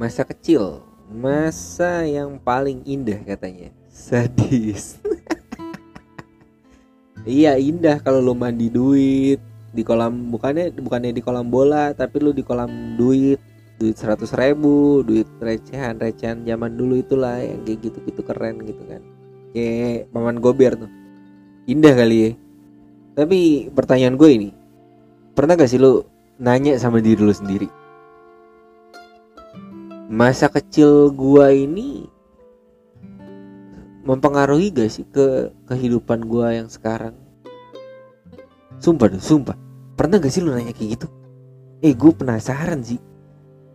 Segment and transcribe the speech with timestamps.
[0.00, 0.80] masa kecil.
[1.12, 3.68] Masa yang paling indah katanya.
[3.92, 4.96] Sadis.
[7.28, 9.44] Iya indah kalau lu mandi duit
[9.76, 10.32] di kolam.
[10.32, 13.36] Bukannya bukannya di kolam bola tapi lu di kolam duit.
[13.76, 18.80] Duit seratus ribu duit recehan recehan zaman dulu itulah yang kayak gitu gitu keren gitu
[18.88, 19.04] kan.
[19.52, 20.88] Kayak paman gober tuh.
[21.68, 22.30] Indah kali ya.
[23.20, 24.48] Tapi pertanyaan gue ini.
[25.36, 26.00] Pernah gak sih lu
[26.40, 27.68] nanya sama diri lu sendiri
[30.10, 32.10] masa kecil gua ini
[34.02, 37.14] mempengaruhi gak sih ke kehidupan gua yang sekarang?
[38.82, 39.54] Sumpah deh sumpah.
[39.94, 41.06] Pernah gak sih lu nanya kayak gitu?
[41.78, 42.98] Eh gue penasaran sih.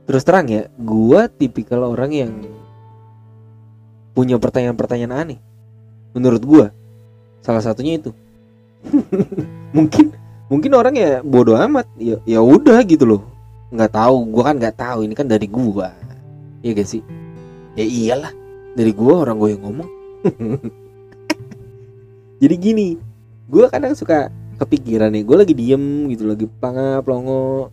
[0.03, 2.31] Terus terang ya gua tipikal orang yang
[4.11, 5.39] punya pertanyaan-pertanyaan aneh.
[6.11, 6.65] Menurut gua
[7.39, 8.11] salah satunya itu.
[9.77, 10.11] Mungkin
[10.51, 11.87] mungkin orang ya bodoh amat.
[11.95, 13.21] Ya ya udah gitu loh.
[13.71, 14.99] Nggak tahu gua kan nggak tahu.
[15.07, 16.04] Ini kan dari gua
[16.65, 17.01] Iya gak sih?
[17.77, 18.33] Ya iyalah
[18.73, 19.89] Dari gue orang gue yang ngomong.
[22.41, 22.87] Jadi gini
[23.45, 27.69] Gue kadang suka kepikiran nih Gue lagi diem gitu Lagi pangap longo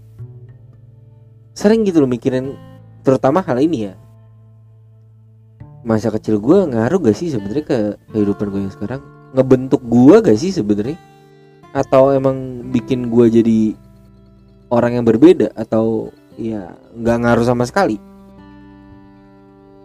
[1.57, 2.53] Sering gitu loh mikirin
[3.01, 3.97] Terutama hal ini ya.
[5.83, 7.79] Masa kecil gue ngaruh gak sih sebenarnya ke
[8.13, 9.01] kehidupan gue yang sekarang?
[9.33, 11.01] Ngebentuk gue gak sih sebenarnya?
[11.73, 13.61] Atau emang bikin gue jadi
[14.69, 15.49] Orang yang berbeda?
[15.57, 18.12] Atau ya nggak ngaruh sama sekali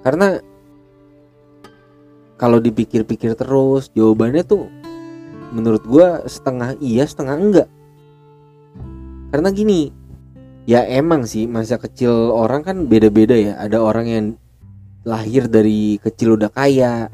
[0.07, 0.39] karena
[2.39, 4.71] kalau dipikir-pikir terus jawabannya tuh
[5.51, 7.69] menurut gue setengah iya setengah enggak.
[9.35, 9.91] Karena gini
[10.63, 13.59] ya emang sih masa kecil orang kan beda-beda ya.
[13.59, 14.25] Ada orang yang
[15.03, 17.11] lahir dari kecil udah kaya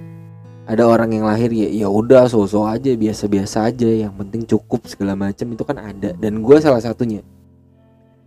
[0.70, 5.18] ada orang yang lahir ya ya udah sosok aja biasa-biasa aja yang penting cukup segala
[5.18, 6.14] macam itu kan ada.
[6.14, 7.26] Dan gue salah satunya.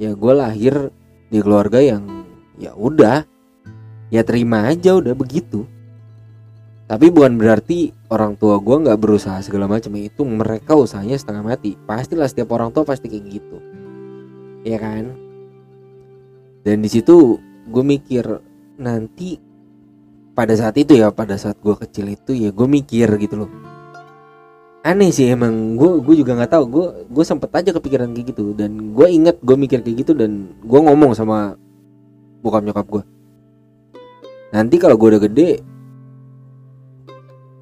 [0.02, 0.90] Ya gue lahir
[1.30, 2.26] di keluarga yang
[2.58, 3.35] ya udah
[4.10, 5.66] ya terima aja udah begitu.
[6.86, 9.90] Tapi bukan berarti orang tua gue nggak berusaha segala macam.
[9.98, 11.74] Itu mereka usahanya setengah mati.
[11.74, 13.58] Pastilah setiap orang tua pasti kayak gitu.
[14.62, 15.10] Ya kan?
[16.62, 18.22] Dan di situ gue mikir
[18.78, 19.42] nanti
[20.38, 23.50] pada saat itu ya pada saat gue kecil itu ya gue mikir gitu loh.
[24.86, 25.74] Aneh sih emang.
[25.74, 26.64] Gue gue juga nggak tahu.
[26.70, 28.54] Gue gue sempet aja kepikiran kayak gitu.
[28.54, 31.58] Dan gue inget gue mikir kayak gitu dan gue ngomong sama
[32.46, 33.15] bokap nyokap gue
[34.56, 35.60] nanti kalau gue udah gede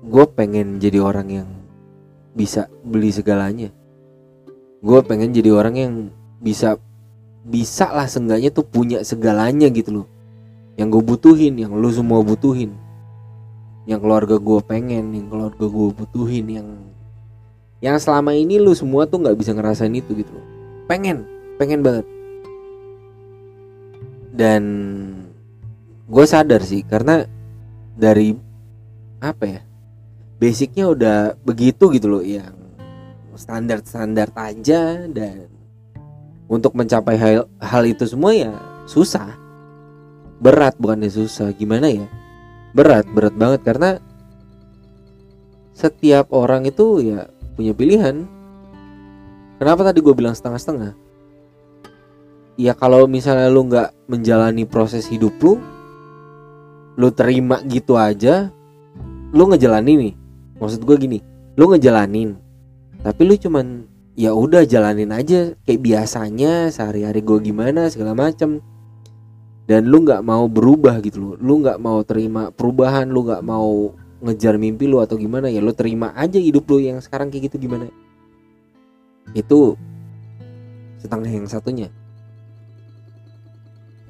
[0.07, 1.49] gue pengen jadi orang yang
[2.39, 3.71] bisa beli segalanya.
[4.79, 5.93] Gue pengen jadi orang yang
[6.39, 6.77] bisa
[7.43, 10.07] bisa lah seenggaknya tuh punya segalanya gitu loh.
[10.79, 12.75] Yang gue butuhin yang lu semua butuhin.
[13.91, 16.69] Yang keluarga gue pengen yang keluarga gue butuhin yang
[17.83, 20.47] yang selama ini lu semua tuh nggak bisa ngerasain itu gitu loh.
[20.87, 21.25] Pengen
[21.57, 22.07] pengen banget.
[24.35, 24.63] Dan
[26.05, 27.25] gue sadar sih karena
[27.97, 28.37] dari
[29.25, 29.61] apa ya
[30.37, 32.53] basicnya udah begitu gitu loh yang
[33.35, 35.49] standar standar aja dan
[36.47, 38.53] untuk mencapai hal, hal itu semua ya
[38.85, 39.33] susah.
[40.39, 42.07] Berat bukannya susah gimana ya?
[42.77, 43.99] Berat berat banget karena
[45.73, 48.29] setiap orang itu ya punya pilihan.
[49.57, 50.93] Kenapa tadi gue bilang setengah-setengah?
[52.55, 55.59] Ya kalau misalnya lu nggak menjalani proses hidup lu
[56.95, 58.51] lu terima gitu aja
[59.35, 60.15] lu ngejalanin nih
[60.63, 61.19] maksud gue gini
[61.59, 62.39] lu ngejalanin
[63.05, 63.85] tapi lu cuman
[64.17, 68.63] ya udah jalanin aja kayak biasanya sehari-hari gue gimana segala macem.
[69.65, 71.35] Dan lu nggak mau berubah gitu loh.
[71.41, 73.93] Lu nggak mau terima perubahan lu nggak mau
[74.25, 77.69] ngejar mimpi lu atau gimana ya lu terima aja hidup lu yang sekarang kayak gitu
[77.69, 77.93] gimana.
[79.37, 79.77] Itu
[81.01, 81.89] setengah yang satunya.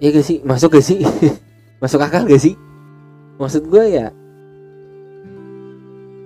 [0.02, 0.42] Ya gak sih?
[0.42, 1.06] Masuk gak sih?
[1.82, 2.58] Masuk akal gak sih
[3.38, 4.08] maksud gue ya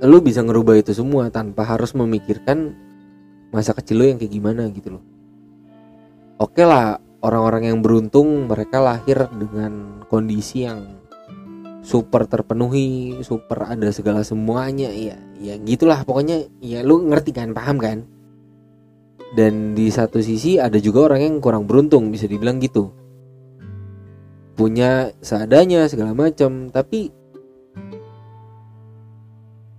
[0.05, 2.77] lu bisa ngerubah itu semua tanpa harus memikirkan
[3.51, 5.05] masa kecil lu yang kayak gimana gitu loh.
[6.39, 11.03] Oke lah orang-orang yang beruntung mereka lahir dengan kondisi yang
[11.83, 17.83] super terpenuhi super ada segala semuanya ya ya gitulah pokoknya ya lu ngerti kan paham
[17.83, 17.99] kan?
[19.29, 22.98] Dan di satu sisi ada juga orang yang kurang beruntung bisa dibilang gitu
[24.59, 27.15] punya seadanya segala macam tapi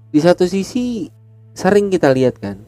[0.10, 1.12] di satu sisi
[1.52, 2.64] sering kita lihat kan.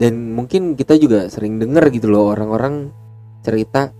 [0.00, 2.92] Dan mungkin kita juga sering dengar gitu loh orang-orang
[3.44, 3.92] cerita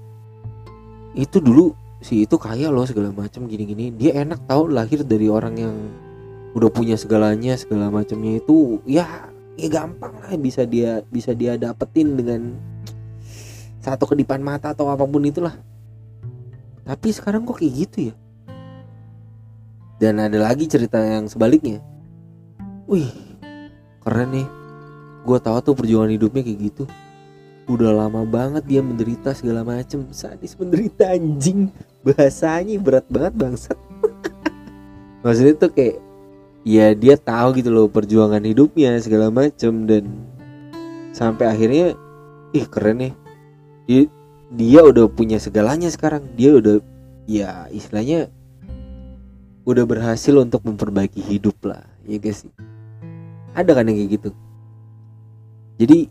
[1.16, 3.92] itu dulu si itu kaya loh segala macam gini-gini.
[3.92, 5.76] Dia enak tahu lahir dari orang yang
[6.56, 12.18] udah punya segalanya segala macamnya itu ya ya gampang lah bisa dia bisa dia dapetin
[12.18, 12.58] dengan
[13.78, 15.54] satu kedipan mata atau apa pun itulah
[16.84, 18.14] tapi sekarang kok kayak gitu ya?
[20.00, 21.84] Dan ada lagi cerita yang sebaliknya.
[22.88, 23.12] Wih
[24.00, 24.48] keren nih.
[25.28, 26.84] Gue tahu tuh perjuangan hidupnya kayak gitu.
[27.68, 30.08] Udah lama banget dia menderita segala macem.
[30.08, 31.68] Sadis menderita anjing.
[32.00, 33.78] Bahasanya berat banget bangsat.
[35.22, 36.00] Maksudnya tuh kayak
[36.64, 39.84] ya dia tahu gitu loh perjuangan hidupnya segala macem.
[39.84, 40.08] Dan
[41.12, 41.92] sampai akhirnya
[42.56, 43.12] ih keren nih.
[43.84, 44.08] Dia,
[44.50, 46.26] dia udah punya segalanya sekarang.
[46.34, 46.82] Dia udah
[47.30, 48.26] ya istilahnya
[49.62, 52.42] udah berhasil untuk memperbaiki hidup lah ya guys
[53.54, 54.30] ada kan yang kayak gitu?
[55.78, 56.10] Jadi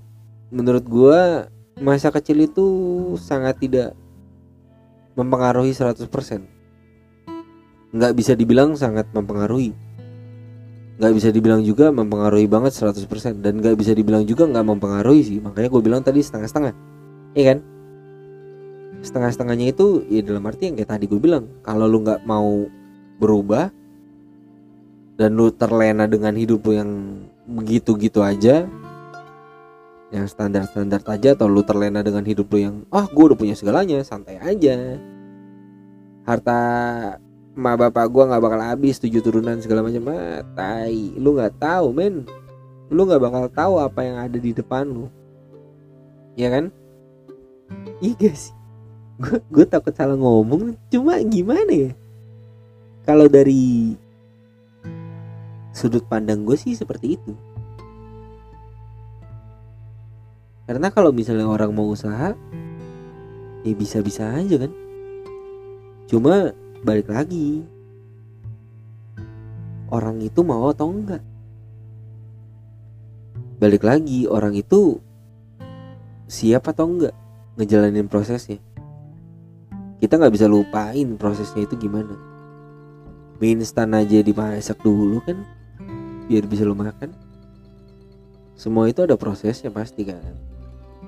[0.52, 1.48] menurut gua
[1.80, 2.66] masa kecil itu
[3.20, 3.96] sangat tidak
[5.16, 6.08] mempengaruhi 100%
[7.90, 9.74] nggak bisa dibilang sangat mempengaruhi.
[11.00, 15.40] Nggak bisa dibilang juga mempengaruhi banget 100% dan nggak bisa dibilang juga nggak mempengaruhi sih.
[15.40, 16.76] Makanya gue bilang tadi setengah-setengah.
[17.34, 17.60] Iya kan
[19.00, 22.68] setengah-setengahnya itu ya dalam arti yang kayak tadi gue bilang kalau lu nggak mau
[23.20, 23.72] berubah
[25.16, 26.92] dan lu terlena dengan hidup lu yang
[27.48, 28.68] begitu-gitu aja
[30.10, 33.54] yang standar-standar aja atau lu terlena dengan hidup lu yang ah oh, gue udah punya
[33.54, 34.98] segalanya santai aja.
[36.26, 36.60] Harta
[37.54, 41.94] ma bapak gua nggak bakal habis tujuh turunan segala macam ah, tai lu nggak tahu
[41.94, 42.26] men.
[42.90, 45.06] Lu nggak bakal tahu apa yang ada di depan lu.
[46.34, 46.74] Ya kan?
[48.02, 48.59] Iya guys
[49.54, 50.80] gue takut salah ngomong.
[50.88, 51.92] Cuma gimana ya?
[53.04, 53.96] Kalau dari
[55.76, 57.34] sudut pandang gue sih seperti itu.
[60.70, 62.38] Karena kalau misalnya orang mau usaha
[63.66, 64.72] ya bisa-bisa aja kan?
[66.06, 66.54] Cuma
[66.86, 67.66] balik lagi.
[69.90, 71.26] Orang itu mau atau enggak?
[73.58, 75.02] Balik lagi orang itu
[76.30, 77.18] siap atau enggak
[77.58, 78.62] ngejalanin prosesnya
[80.00, 82.16] kita nggak bisa lupain prosesnya itu gimana.
[83.40, 85.44] Mie instan aja dimasak dulu kan
[86.28, 87.12] biar bisa lo makan.
[88.56, 90.20] Semua itu ada prosesnya pasti kan.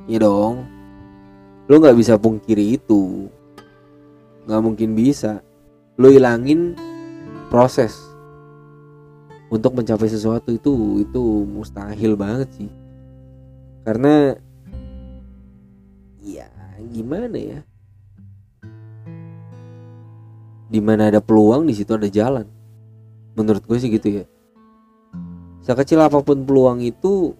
[0.08, 0.68] Ya dong.
[1.68, 3.32] Lo nggak bisa pungkiri itu.
[4.48, 5.40] Nggak mungkin bisa.
[5.96, 6.76] Lo hilangin
[7.52, 7.96] proses.
[9.52, 12.72] Untuk mencapai sesuatu itu itu mustahil banget sih.
[13.84, 14.36] Karena
[16.24, 16.48] ya
[16.92, 17.60] gimana ya
[20.72, 22.48] di mana ada peluang di situ ada jalan.
[23.36, 24.26] Menurut gue sih gitu ya.
[25.60, 27.36] Sekecil apa pun peluang itu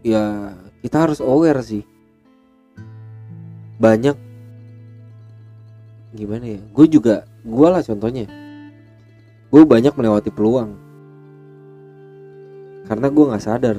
[0.00, 1.84] ya kita harus aware sih.
[3.76, 4.16] Banyak
[6.16, 8.24] gimana ya gue juga gue lah contohnya.
[9.52, 10.72] Gue banyak melewati peluang.
[12.88, 13.76] Karena gue nggak sadar.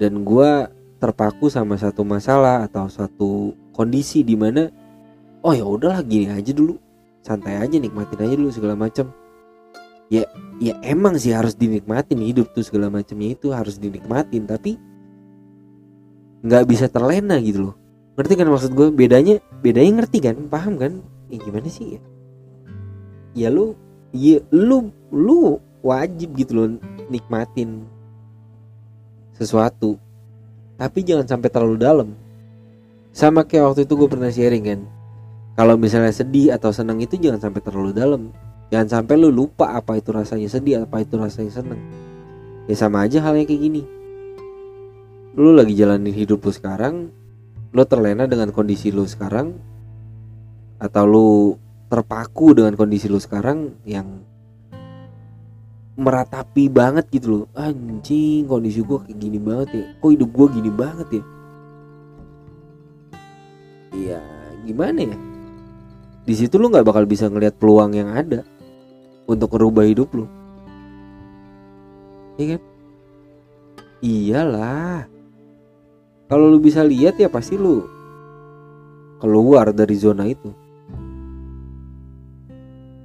[0.00, 0.50] Dan gue
[0.98, 4.66] terpaku sama satu masalah atau satu kondisi di mana
[5.46, 6.87] oh ya udahlah gini aja dulu
[7.28, 9.12] santai aja nikmatin aja dulu segala macam.
[10.08, 10.24] Ya
[10.56, 14.80] ya emang sih harus dinikmatin hidup tuh segala macamnya itu harus dinikmatin tapi
[16.40, 17.76] nggak bisa terlena gitu loh.
[18.16, 20.36] Ngerti kan maksud gue bedanya bedanya ngerti kan?
[20.48, 21.04] Paham kan?
[21.28, 22.00] Ya gimana sih ya?
[23.36, 23.76] Ya lu
[24.16, 26.68] ya lu lu wajib gitu loh
[27.12, 27.84] nikmatin
[29.36, 30.00] sesuatu.
[30.80, 32.08] Tapi jangan sampai terlalu dalam.
[33.12, 34.80] Sama kayak waktu itu gue pernah sharing kan
[35.58, 38.30] kalau misalnya sedih atau senang itu jangan sampai terlalu dalam.
[38.70, 41.80] Jangan sampai lu lupa apa itu rasanya sedih apa itu rasanya senang
[42.68, 43.82] ya sama aja halnya kayak gini.
[45.34, 47.10] Lu lagi jalanin hidup lu sekarang
[47.74, 49.58] lu terlena dengan kondisi lu sekarang
[50.78, 51.28] atau lu
[51.90, 54.22] terpaku dengan kondisi lu sekarang yang
[55.98, 57.44] meratapi banget gitu loh.
[57.58, 59.84] Anjing kondisi gue kayak gini banget ya.
[59.98, 61.24] Kok hidup gue gini banget ya?
[63.98, 64.20] Iya
[64.68, 65.27] gimana ya
[66.28, 68.44] di situ lu nggak bakal bisa ngelihat peluang yang ada
[69.24, 70.28] untuk merubah hidup lu.
[72.36, 72.62] Iya kan?
[74.04, 75.08] Iyalah.
[76.28, 77.80] Kalau lu bisa lihat ya pasti lu
[79.24, 80.52] keluar dari zona itu.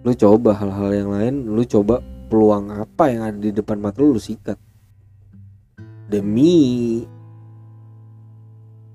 [0.03, 4.19] Lu coba hal-hal yang lain lu coba peluang apa yang ada di depan mata lu,
[4.19, 4.59] lu sikat.
[6.11, 6.99] Demi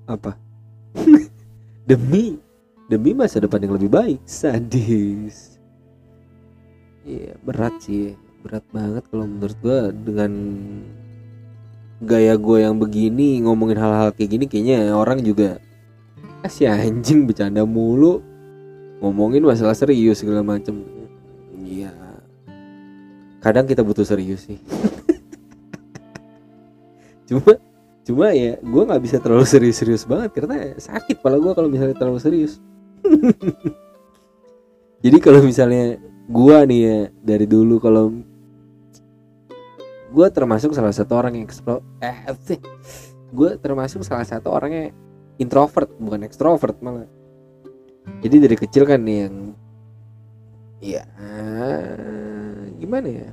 [0.05, 0.37] apa?
[1.89, 2.48] Demi
[2.89, 5.61] demi masa depan yang lebih baik sadis.
[7.05, 8.17] Iya berat sih.
[8.41, 10.31] Berat banget kalau menurut gua dengan
[11.99, 15.59] gaya gue yang begini ngomongin hal-hal kayak gini kayaknya orang juga
[16.41, 18.25] kasih anjing bercanda mulu.
[18.99, 20.83] Ngomongin masalah serius segala macem.
[23.39, 24.59] Kadang kita butuh serius sih.
[27.27, 27.55] Cuma
[28.03, 32.17] cuma ya gue nggak bisa terlalu serius-serius banget karena sakit pala gue kalau misalnya terlalu
[32.17, 32.57] serius
[35.03, 35.97] jadi kalau misalnya
[36.29, 38.13] gua nih ya dari dulu kalau
[40.09, 42.59] gua termasuk salah satu orang yang eksplo eh sih?
[43.29, 44.89] Gue termasuk salah satu orangnya
[45.37, 47.05] introvert bukan ekstrovert malah.
[48.25, 49.53] Jadi dari kecil kan yang
[50.81, 51.05] ya
[52.81, 53.29] gimana ya?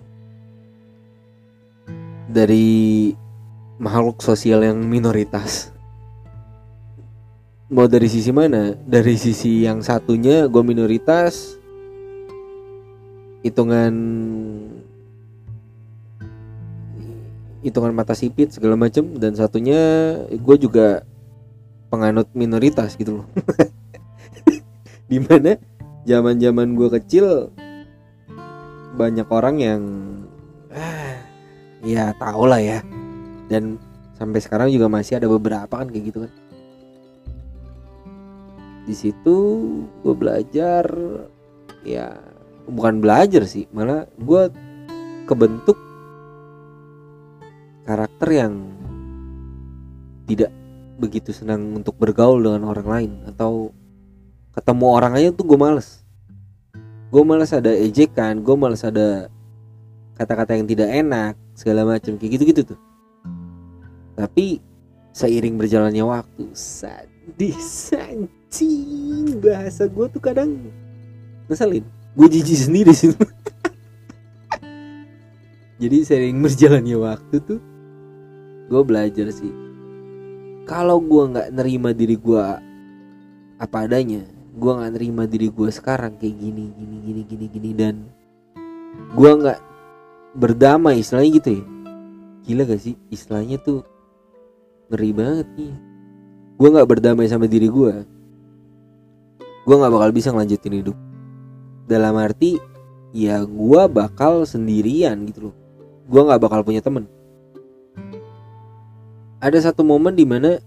[2.28, 3.14] Dari
[3.80, 5.72] makhluk sosial yang minoritas
[7.66, 8.74] mau dari sisi mana?
[8.86, 11.58] Dari sisi yang satunya gue minoritas.
[13.42, 13.94] Hitungan
[17.62, 19.78] hitungan mata sipit segala macam dan satunya
[20.30, 21.02] gue juga
[21.90, 23.26] penganut minoritas gitu loh.
[25.10, 25.58] Di mana
[26.06, 27.50] zaman zaman gue kecil
[28.94, 29.82] banyak orang yang
[30.70, 31.18] ah,
[31.82, 32.82] ya tau lah ya.
[33.46, 33.78] Dan
[34.18, 36.32] sampai sekarang juga masih ada beberapa kan kayak gitu kan
[38.86, 39.36] di situ
[40.06, 40.86] gue belajar
[41.82, 42.14] ya
[42.70, 44.42] bukan belajar sih malah gue
[45.26, 45.74] kebentuk
[47.82, 48.54] karakter yang
[50.26, 50.50] tidak
[50.98, 53.70] begitu senang untuk bergaul dengan orang lain atau
[54.56, 56.02] ketemu orang aja tuh gue males.
[57.12, 59.30] Gue males ada ejekan gue males ada
[60.18, 62.80] kata-kata yang tidak enak segala macam kayak gitu-gitu tuh.
[64.16, 64.58] Tapi
[65.12, 67.15] seiring berjalannya waktu sadis
[67.98, 70.70] anjing bahasa gue tuh kadang
[71.50, 71.82] ngeselin.
[72.14, 73.12] Gue jijik sendiri sih.
[75.82, 77.60] Jadi sering berjalannya waktu tuh
[78.70, 79.52] gue belajar sih.
[80.64, 82.44] Kalau gue nggak nerima diri gue
[83.56, 84.22] apa adanya
[84.56, 87.94] gue nggak nerima diri gue sekarang kayak gini gini gini gini gini dan
[89.12, 89.60] gue nggak
[90.32, 91.64] berdamai istilahnya gitu ya.
[92.46, 92.94] Gila gak sih?
[93.10, 93.82] Istilahnya tuh
[94.86, 95.74] ngeri banget nih
[96.56, 98.16] gue nggak berdamai sama diri gue
[99.66, 100.96] gue nggak bakal bisa ngelanjutin hidup.
[101.90, 102.54] Dalam arti
[103.10, 105.54] ya gue bakal sendirian gitu loh.
[106.06, 107.10] Gue nggak bakal punya temen.
[109.42, 110.62] Ada satu momen di mana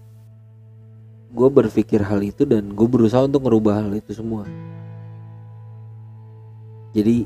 [1.32, 4.44] gue berpikir hal itu dan gue berusaha untuk merubah hal itu semua.
[6.92, 7.24] Jadi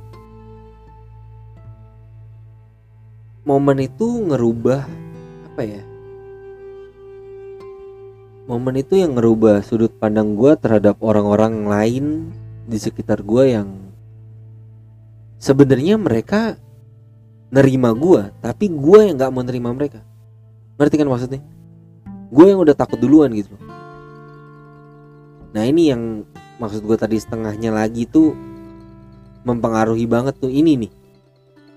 [3.43, 4.87] momen itu ngerubah
[5.51, 5.83] apa ya
[8.45, 12.05] momen itu yang ngerubah sudut pandang gue terhadap orang-orang lain
[12.69, 13.69] di sekitar gue yang
[15.41, 16.61] sebenarnya mereka
[17.49, 20.05] nerima gue tapi gue yang nggak mau nerima mereka.
[20.77, 21.41] Ngerti kan maksudnya?
[22.29, 23.55] Gue yang udah takut duluan gitu
[25.55, 26.27] nah ini yang
[26.59, 28.35] maksud gue tadi setengahnya lagi tuh
[29.47, 30.93] mempengaruhi banget tuh ini nih.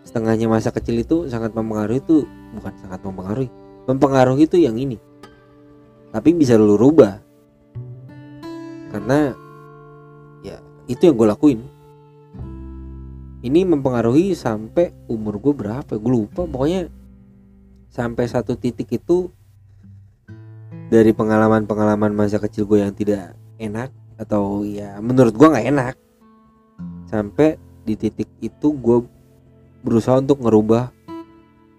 [0.01, 2.25] Setengahnya masa kecil itu sangat mempengaruhi tuh
[2.57, 3.53] bukan sangat mempengaruhi
[3.85, 4.97] mempengaruhi itu yang ini
[6.11, 7.19] tapi bisa lu rubah.
[8.91, 9.35] Karena
[10.41, 11.59] ya itu yang gue lakuin.
[13.43, 16.43] Ini mempengaruhi sampai umur gue berapa gue lupa.
[16.47, 16.89] Pokoknya
[17.91, 19.31] sampai satu titik itu
[20.87, 25.95] dari pengalaman-pengalaman masa kecil gue yang tidak enak atau ya menurut gue nggak enak
[27.05, 29.03] sampai di titik itu gue
[29.83, 30.91] berusaha untuk ngerubah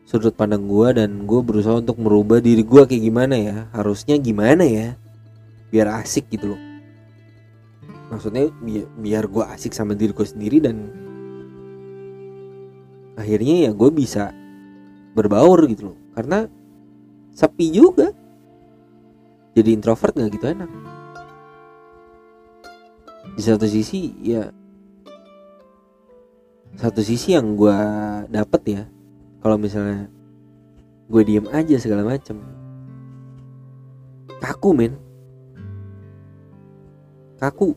[0.08, 3.56] sudut pandang gue dan gue berusaha untuk merubah diri gue kayak gimana ya.
[3.76, 4.96] Harusnya gimana ya?
[5.68, 6.60] Biar asik gitu loh.
[8.08, 10.76] Maksudnya biar, biar gue asik sama diri gue sendiri dan
[13.20, 14.32] akhirnya ya gue bisa
[15.12, 15.98] berbaur gitu loh.
[16.16, 16.48] Karena
[17.36, 18.08] sepi juga.
[19.52, 20.70] Jadi introvert nggak gitu enak.
[23.36, 24.48] Di satu sisi ya
[26.80, 27.76] satu sisi yang gue
[28.32, 28.82] dapet ya
[29.42, 30.10] kalau misalnya
[31.08, 32.38] gue diem aja segala macem
[34.38, 34.94] kaku men.
[37.38, 37.74] Kaku.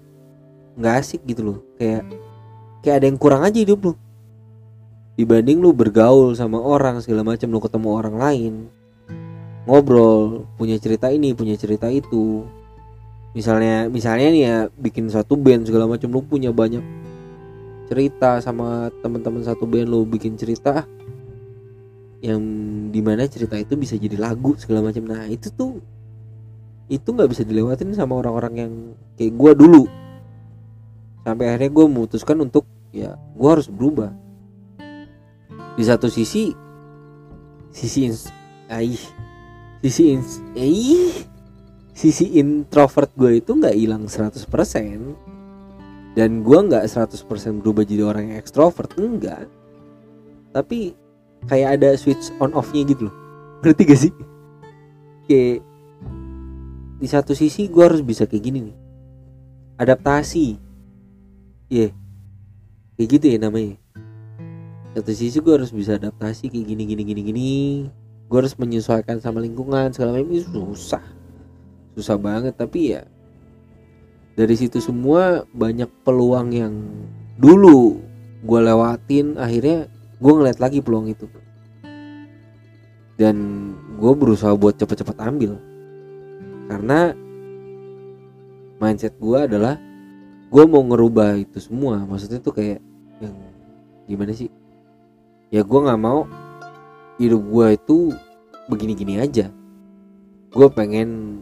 [0.77, 1.59] Nggak asik gitu loh.
[1.77, 2.05] Kayak
[2.81, 3.93] kayak ada yang kurang aja hidup lo
[5.21, 8.53] dibanding lu bergaul sama orang segala macam lu ketemu orang lain
[9.69, 12.41] ngobrol punya cerita ini punya cerita itu.
[13.31, 16.83] Misalnya misalnya nih ya bikin satu band segala macam lu punya banyak
[17.87, 20.83] cerita sama teman-teman satu band lu bikin cerita
[22.21, 22.41] yang
[22.93, 25.09] di mana cerita itu bisa jadi lagu segala macam.
[25.09, 25.81] Nah itu tuh
[26.85, 28.73] itu nggak bisa dilewatin sama orang-orang yang
[29.17, 29.83] kayak gue dulu.
[31.25, 34.13] Sampai akhirnya gue memutuskan untuk ya gue harus berubah.
[35.73, 36.53] Di satu sisi
[37.73, 38.29] sisi ins,
[38.69, 39.01] aih,
[39.81, 41.25] sisi ins, aih,
[41.95, 44.43] sisi introvert gue itu nggak hilang 100%
[46.11, 49.47] dan gue nggak 100% berubah jadi orang yang ekstrovert enggak.
[50.51, 50.91] Tapi
[51.49, 53.15] kayak ada switch on off nya gitu loh.
[53.61, 54.13] Ngerti gak sih?
[55.29, 55.65] Kayak
[57.01, 58.77] di satu sisi gue harus bisa kayak gini nih.
[59.81, 60.47] Adaptasi.
[61.71, 61.91] Ya yeah.
[62.97, 63.77] kayak gitu ya namanya.
[64.97, 67.51] Satu sisi gue harus bisa adaptasi kayak gini gini gini gini.
[68.29, 70.29] Gue harus menyesuaikan sama lingkungan segala macam.
[70.29, 71.03] Itu susah.
[71.97, 73.07] Susah banget tapi ya
[74.35, 76.73] dari situ semua banyak peluang yang
[77.35, 77.99] dulu
[78.41, 81.25] gue lewatin akhirnya gue ngeliat lagi peluang itu.
[83.17, 83.35] Dan
[83.97, 85.57] gue berusaha buat cepet-cepet ambil.
[86.69, 87.11] Karena
[88.77, 89.81] mindset gue adalah
[90.53, 92.05] gue mau ngerubah itu semua.
[92.05, 92.79] Maksudnya tuh kayak
[93.17, 93.35] yang
[94.05, 94.49] gimana sih?
[95.49, 96.29] Ya gue nggak mau
[97.17, 97.97] hidup gue itu
[98.69, 99.49] begini-gini aja.
[100.53, 101.41] Gue pengen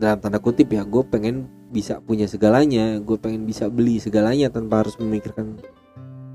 [0.00, 3.02] dalam tanda kutip ya gue pengen bisa punya segalanya.
[3.02, 5.60] Gue pengen bisa beli segalanya tanpa harus memikirkan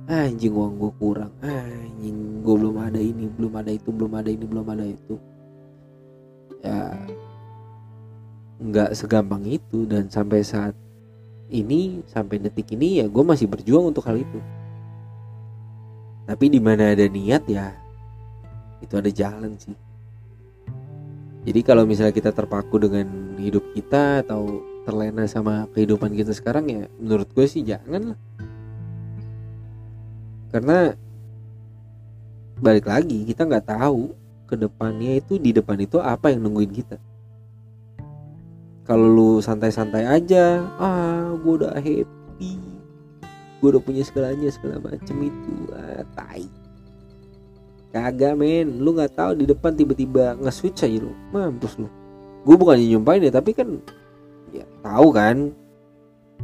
[0.06, 1.32] anjing uang gue kurang.
[1.42, 5.16] Anjing gue belum ada ini belum ada itu belum ada ini belum ada itu.
[6.62, 6.94] Ya
[8.62, 9.86] nggak segampang itu.
[9.90, 10.74] Dan sampai saat
[11.50, 14.40] ini sampai detik ini ya gue masih berjuang untuk hal itu.
[16.26, 17.74] Tapi di mana ada niat ya
[18.82, 19.78] itu ada jalan sih.
[21.46, 26.84] Jadi kalau misalnya kita terpaku dengan hidup kita atau terlena sama kehidupan kita sekarang ya
[27.02, 28.20] menurut gue sih jangan lah
[30.50, 30.94] karena
[32.60, 36.98] balik lagi kita nggak tahu ke depannya itu di depan itu apa yang nungguin kita.
[38.86, 42.76] Kalau lu santai-santai aja ah gue udah happy
[43.66, 45.74] gue udah punya segalanya segala macem itu.
[45.74, 46.46] Ah, tai.
[47.90, 48.78] Kagak men.
[48.78, 51.18] Lu nggak tahu di depan tiba-tiba nge-switch aja lu.
[51.34, 51.90] Mampus lu.
[52.46, 53.82] Gue bukan nyumpain ya tapi kan
[54.54, 55.50] ya tahu kan?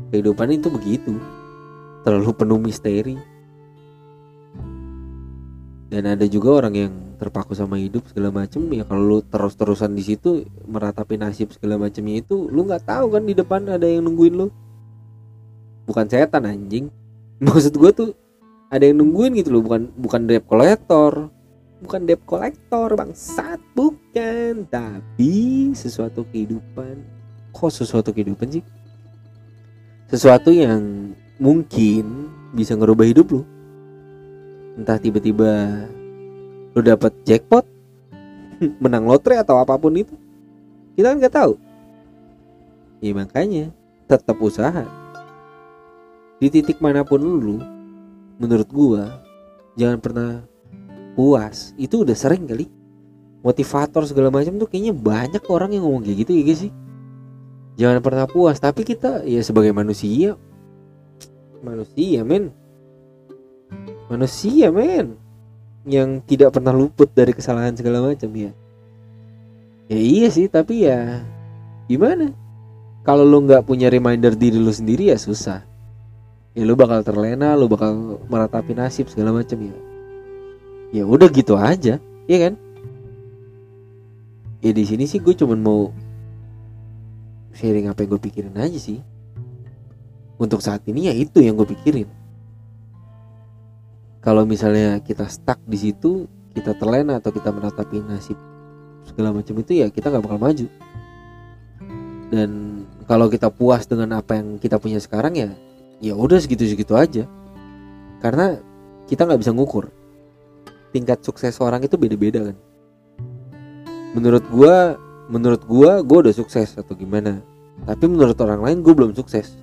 [0.10, 1.14] Kehidupan itu begitu.
[2.02, 3.22] Terlalu penuh misteri
[5.92, 8.64] dan ada juga orang yang terpaku sama hidup segala macem.
[8.72, 13.28] Ya kalau lu terus-terusan di situ meratapi nasib segala macamnya itu lu nggak tahu kan
[13.28, 14.48] di depan ada yang nungguin lu.
[15.84, 16.88] Bukan setan anjing.
[17.44, 18.10] Maksud gue tuh
[18.72, 19.68] ada yang nungguin gitu loh.
[19.68, 21.28] Bukan bukan debt collector.
[21.84, 23.60] Bukan debt collector bangsat.
[23.76, 24.72] Bukan.
[24.72, 27.04] Tapi sesuatu kehidupan.
[27.52, 28.64] Kok sesuatu kehidupan sih?
[30.08, 33.44] Sesuatu yang mungkin bisa ngerubah hidup lo
[34.82, 35.86] entah tiba-tiba
[36.74, 37.64] lo dapet jackpot
[38.84, 40.18] menang lotre atau apa pun itu
[40.96, 41.54] kita kan nggak tahu.
[43.02, 43.72] Ya makanya
[44.06, 44.86] tetap usaha.
[46.42, 47.58] Di titik mana pun lu
[48.42, 49.24] menurut gua
[49.80, 50.32] jangan pernah
[51.16, 51.72] puas.
[51.80, 52.68] Itu udah sering kali.
[53.42, 56.72] Motivator segala macam tuh kayaknya banyak orang yang ngomong kayak gitu ya sih.
[57.80, 60.38] Jangan pernah puas tapi kita ya sebagai manusia
[61.62, 62.54] manusia men
[64.12, 65.16] manusia men.
[65.88, 68.52] Yang tidak pernah luput dari kesalahan segala macam ya.
[69.88, 71.24] Ya iya sih tapi ya
[71.90, 72.36] gimana?
[73.02, 75.66] Kalau lu nggak punya reminder diri lu sendiri ya susah.
[76.54, 79.76] Ya lu bakal terlena lu bakal meratapi nasib segala macam ya.
[80.92, 81.98] Ya udah gitu aja
[82.30, 82.54] ya kan?
[84.62, 85.90] Ya di sini sih gue cuman mau
[87.58, 89.02] sharing apa yang gue pikirin aja sih.
[90.38, 92.21] Untuk saat ini ya itu yang gue pikirin
[94.22, 98.38] kalau misalnya kita stuck di situ kita terlena atau kita meratapi nasib
[99.02, 100.68] segala macam itu ya kita nggak bakal maju.
[102.32, 102.50] Dan
[103.10, 105.50] kalau kita puas dengan apa yang kita punya sekarang ya
[106.00, 107.26] ya udah segitu-segitu aja.
[108.22, 108.62] Karena
[109.10, 109.90] kita nggak bisa ngukur.
[110.94, 112.58] Tingkat sukses orang itu beda-beda kan?
[114.14, 115.02] Menurut gua
[115.34, 117.42] menurut gua gua udah sukses atau gimana?
[117.90, 119.58] Tapi menurut orang lain gue belum sukses.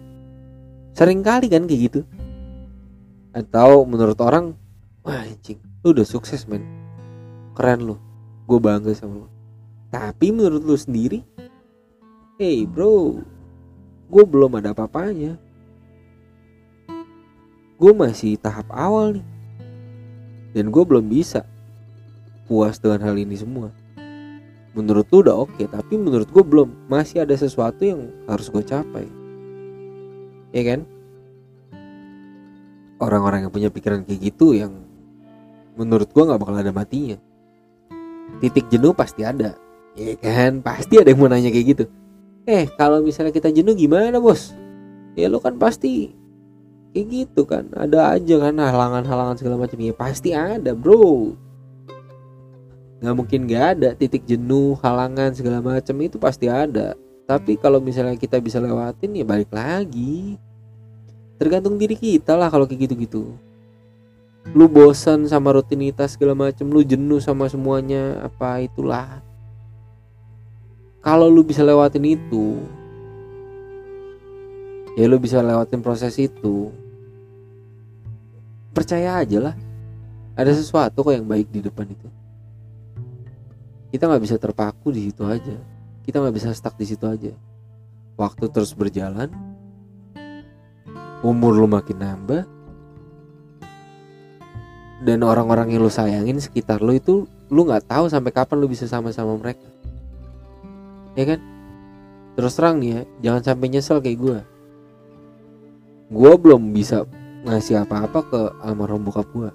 [0.98, 2.00] Sering kali kan kayak gitu
[3.32, 4.56] atau menurut orang
[5.04, 6.64] wah anjing lu udah sukses men.
[7.54, 7.96] Keren lu.
[8.48, 9.28] Gue bangga sama lu.
[9.88, 11.24] Tapi menurut lu sendiri
[12.38, 13.18] hey bro
[14.08, 15.36] gue belum ada apa-apanya.
[17.78, 19.26] Gue masih tahap awal nih.
[20.56, 21.44] Dan gue belum bisa
[22.48, 23.68] puas dengan hal ini semua.
[24.72, 26.88] Menurut lu udah oke tapi menurut gue belum.
[26.88, 29.06] Masih ada sesuatu yang harus gue capai.
[30.50, 30.88] Ya kan
[32.98, 34.74] orang-orang yang punya pikiran kayak gitu yang
[35.78, 37.18] menurut gue nggak bakal ada matinya.
[38.42, 39.54] Titik jenuh pasti ada.
[39.94, 40.60] Ya kan?
[40.60, 41.84] Pasti ada yang mau nanya kayak gitu.
[42.44, 44.52] Eh kalau misalnya kita jenuh gimana bos?
[45.14, 46.12] Ya lo kan pasti
[46.92, 47.70] kayak gitu kan.
[47.74, 49.78] Ada aja kan halangan-halangan segala macam.
[49.78, 51.34] Ya pasti ada bro.
[52.98, 53.88] Nggak mungkin nggak ada.
[53.94, 56.98] Titik jenuh halangan segala macam itu pasti ada.
[57.28, 60.40] Tapi kalau misalnya kita bisa lewatin ya balik lagi
[61.38, 63.32] tergantung diri kita lah kalau kayak gitu-gitu.
[64.52, 69.22] Lu bosan sama rutinitas segala macam lu jenuh sama semuanya apa itulah.
[70.98, 72.58] Kalau lu bisa lewatin itu
[74.98, 76.74] ya lu bisa lewatin proses itu.
[78.74, 79.54] Percaya aja lah.
[80.34, 82.10] Ada sesuatu kok yang baik di depan itu.
[83.94, 85.56] Kita nggak bisa terpaku di situ aja.
[86.02, 87.30] Kita nggak bisa stuck di situ aja.
[88.18, 89.47] Waktu terus berjalan
[91.26, 92.42] umur lu makin nambah
[95.02, 98.84] dan orang-orang yang lu sayangin sekitar lu itu lu nggak tahu sampai kapan lu bisa
[98.84, 99.66] sama-sama mereka.
[101.14, 101.40] Ya kan?
[102.38, 104.38] Terus terang nih ya jangan sampai nyesel kayak gue
[106.08, 107.04] gue belum bisa
[107.44, 109.50] ngasih apa-apa ke almarhum bokap gue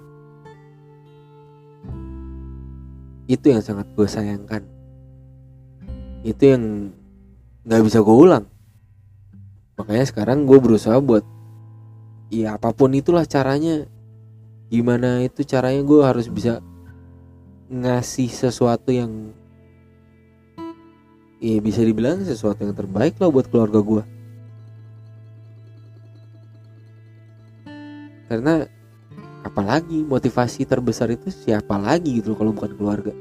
[3.24, 4.62] itu yang sangat gue sayangkan.
[6.24, 6.92] Itu yang
[7.64, 8.44] nggak bisa gue ulang.
[9.80, 11.24] Makanya sekarang gue berusaha buat
[12.28, 13.88] ya apa pun itulah caranya.
[14.72, 16.64] Gimana itu caranya gue harus bisa
[17.68, 19.32] ngasih sesuatu yang
[21.38, 24.02] ya bisa dibilang sesuatu yang terbaik lah buat keluarga gue
[28.28, 28.64] karena
[29.44, 33.12] apalagi motivasi terbesar itu siapa lagi gitu kalau bukan keluarga.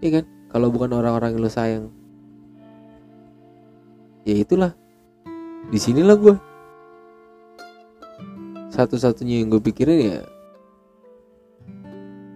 [0.00, 0.24] Iya kan?
[0.54, 1.84] Kalau bukan orang-orang yang lo sayang
[4.24, 4.72] ya itulah
[5.70, 6.34] di sinilah gue
[8.74, 10.20] satu-satunya yang gue pikirin ya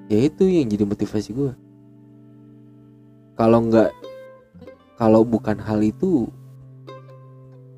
[0.08, 1.52] ya itu yang jadi motivasi gue
[3.34, 3.90] kalau nggak
[4.94, 6.30] kalau bukan hal itu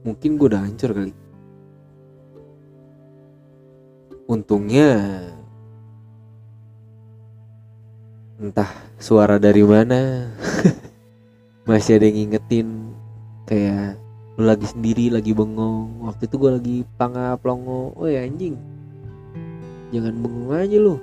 [0.07, 1.15] mungkin gue udah hancur kali.
[4.31, 4.91] Untungnya
[8.37, 10.31] entah suara dari mana
[11.69, 12.69] masih ada yang ngingetin
[13.49, 13.97] kayak
[14.37, 16.05] lu lagi sendiri lagi bengong.
[16.05, 18.61] Waktu itu gue lagi pangap longo oh ya anjing.
[19.97, 21.01] Jangan bengong aja lu.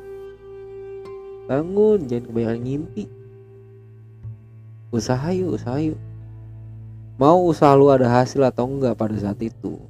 [1.49, 3.05] Bangun jangan kebanyakan ngimpi.
[4.93, 5.97] Usaha yuk usaha yuk.
[7.17, 9.81] Mau usaha lu ada hasil atau enggak pada saat itu?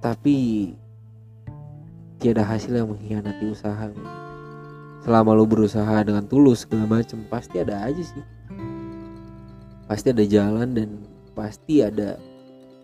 [0.00, 0.36] Tapi
[2.20, 3.92] tiada hasil yang mengkhianati usaha
[5.04, 8.24] selama lu berusaha dengan tulus segala macem pasti ada aja sih
[9.88, 10.88] pasti ada jalan dan
[11.36, 12.16] pasti ada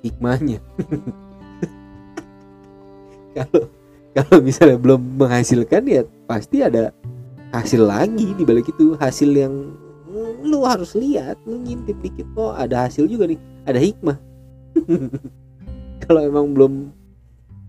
[0.04, 0.58] hikmahnya.
[3.30, 3.62] Kalau
[4.10, 6.90] kalau misalnya belum menghasilkan ya pasti ada
[7.54, 8.98] hasil lagi di balik itu.
[8.98, 9.70] Hasil yang
[10.42, 13.38] lu harus lihat lu ngintip dikit oh ada hasil juga nih
[13.70, 14.18] ada hikmah.
[16.02, 16.90] Kalau emang belum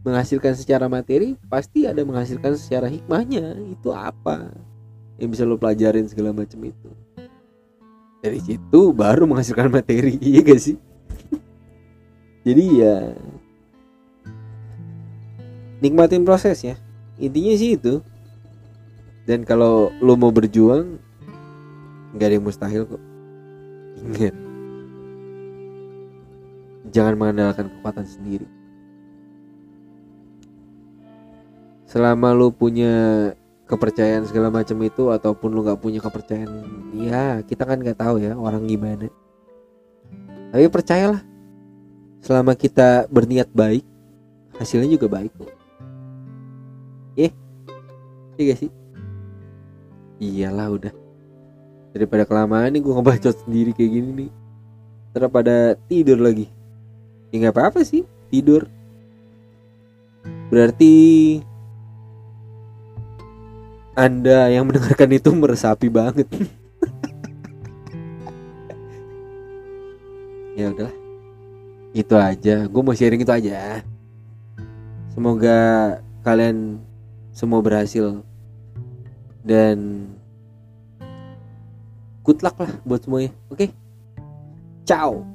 [0.01, 3.61] menghasilkan secara materi pasti ada menghasilkan secara hikmahnya.
[3.77, 4.49] Itu apa
[5.21, 6.89] yang bisa lo pelajarin segala macam itu
[8.21, 10.77] dari situ baru menghasilkan materi iya gak sih?
[12.41, 13.13] Jadi ya
[15.81, 16.77] nikmatin proses ya.
[17.17, 18.01] Intinya sih itu.
[19.25, 20.97] Dan kalau lo mau berjuang
[22.17, 23.03] nggak ada yang mustahil kok.
[24.01, 24.36] Ingat.
[26.89, 28.47] Jangan mengandalkan kekuatan sendiri.
[31.86, 33.29] Selama lu punya
[33.71, 36.51] kepercayaan segala macam itu ataupun lu nggak punya kepercayaan
[36.99, 39.07] ya kita kan nggak tahu ya orang gimana.
[40.51, 41.23] Tapi percayalah
[42.19, 43.88] selama kita berniat baik
[44.60, 45.51] hasilnya juga baik kok.
[47.15, 47.31] Eh
[48.36, 48.71] iya gak sih?
[50.21, 50.93] Iyalah udah.
[51.95, 54.31] Daripada kelamaan nih gue ngebacot sendiri kayak gini nih.
[55.15, 55.31] Terus
[55.88, 56.47] tidur lagi.
[57.31, 58.67] Ya nggak apa-apa sih tidur.
[60.51, 60.93] Berarti
[63.95, 66.27] anda yang mendengarkan itu meresapi banget.
[70.60, 70.91] ya udah.
[71.91, 72.67] Itu aja.
[72.67, 73.84] Gue mau sharing itu aja.
[75.12, 75.60] Semoga
[76.23, 76.80] kalian
[77.36, 78.23] semua berhasil
[79.43, 80.08] dan
[82.23, 83.32] good luck lah buat semuanya.
[83.51, 83.67] Oke.
[83.67, 83.69] Okay?
[84.88, 85.30] Ciao.